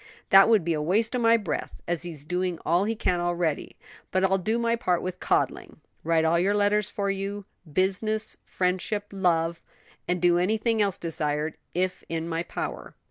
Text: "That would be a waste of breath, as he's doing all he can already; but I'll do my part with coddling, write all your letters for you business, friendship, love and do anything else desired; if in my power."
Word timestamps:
"That 0.31 0.49
would 0.49 0.63
be 0.63 0.73
a 0.73 0.81
waste 0.81 1.13
of 1.13 1.43
breath, 1.43 1.75
as 1.87 2.01
he's 2.01 2.23
doing 2.23 2.57
all 2.65 2.85
he 2.85 2.95
can 2.95 3.19
already; 3.19 3.77
but 4.09 4.23
I'll 4.23 4.39
do 4.39 4.57
my 4.57 4.75
part 4.75 5.03
with 5.03 5.19
coddling, 5.19 5.79
write 6.03 6.25
all 6.25 6.39
your 6.39 6.55
letters 6.55 6.89
for 6.89 7.11
you 7.11 7.45
business, 7.71 8.37
friendship, 8.43 9.05
love 9.11 9.61
and 10.07 10.19
do 10.19 10.39
anything 10.39 10.81
else 10.81 10.97
desired; 10.97 11.55
if 11.75 12.03
in 12.09 12.27
my 12.27 12.41
power." 12.41 12.95